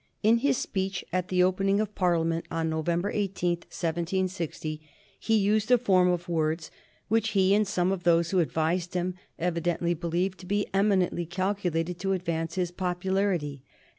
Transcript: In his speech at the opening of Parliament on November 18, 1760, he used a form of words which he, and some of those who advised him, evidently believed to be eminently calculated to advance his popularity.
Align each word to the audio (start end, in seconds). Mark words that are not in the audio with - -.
In 0.23 0.37
his 0.37 0.57
speech 0.57 1.05
at 1.13 1.27
the 1.27 1.43
opening 1.43 1.79
of 1.79 1.93
Parliament 1.93 2.47
on 2.49 2.71
November 2.71 3.11
18, 3.11 3.57
1760, 3.69 4.81
he 5.19 5.37
used 5.37 5.69
a 5.69 5.77
form 5.77 6.09
of 6.09 6.27
words 6.27 6.71
which 7.07 7.29
he, 7.33 7.53
and 7.53 7.67
some 7.67 7.91
of 7.91 8.01
those 8.01 8.31
who 8.31 8.39
advised 8.39 8.95
him, 8.95 9.13
evidently 9.37 9.93
believed 9.93 10.39
to 10.39 10.47
be 10.47 10.65
eminently 10.73 11.27
calculated 11.27 11.99
to 11.99 12.13
advance 12.13 12.55
his 12.55 12.71
popularity. 12.71 13.63